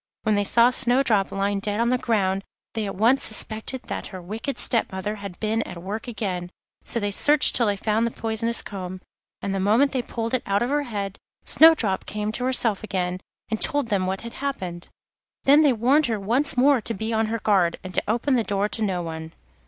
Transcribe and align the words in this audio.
When 0.23 0.33
they 0.33 0.43
saw 0.43 0.71
Snowdrop 0.71 1.31
lying 1.31 1.59
dead 1.59 1.79
on 1.79 1.89
the 1.89 1.97
ground, 1.99 2.43
they 2.73 2.87
at 2.87 2.95
once 2.95 3.21
suspected 3.21 3.83
that 3.83 4.07
her 4.07 4.19
wicked 4.19 4.57
step 4.57 4.91
mother 4.91 5.17
had 5.17 5.39
been 5.39 5.61
at 5.61 5.79
work 5.83 6.07
again; 6.07 6.49
so 6.83 6.99
they 6.99 7.11
searched 7.11 7.55
till 7.55 7.67
they 7.67 7.75
found 7.75 8.07
the 8.07 8.09
poisonous 8.09 8.63
comb, 8.63 8.99
and 9.43 9.53
the 9.53 9.59
moment 9.59 9.91
they 9.91 10.01
pulled 10.01 10.33
it 10.33 10.41
out 10.47 10.63
of 10.63 10.71
her 10.71 10.81
head 10.89 11.19
Snowdrop 11.45 12.07
came 12.07 12.31
to 12.31 12.45
herself 12.45 12.81
again, 12.83 13.19
and 13.51 13.61
told 13.61 13.89
them 13.89 14.07
what 14.07 14.21
had 14.21 14.33
happened. 14.33 14.89
Then 15.43 15.61
they 15.61 15.71
warned 15.73 16.07
her 16.07 16.19
once 16.19 16.57
more 16.57 16.81
to 16.81 16.95
be 16.95 17.13
on 17.13 17.27
her 17.27 17.37
guard, 17.37 17.77
and 17.83 17.93
to 17.93 18.01
open 18.07 18.33
the 18.33 18.43
door 18.43 18.67
to 18.69 18.81
no 18.81 19.03
one. 19.03 19.33